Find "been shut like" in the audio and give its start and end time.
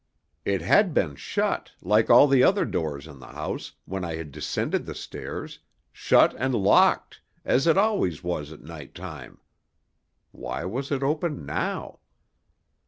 0.95-2.09